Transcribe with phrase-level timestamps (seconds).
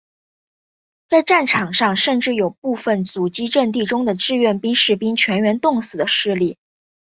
[1.09, 6.57] 在战场上甚至有部分阻击阵地中的志愿兵士兵全员冻死的事例。